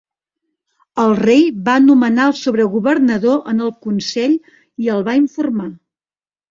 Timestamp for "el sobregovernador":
2.31-3.39